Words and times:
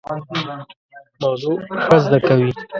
موضوع 1.21 1.55
ښه 1.83 1.97
زده 2.03 2.19
کوي. 2.27 2.51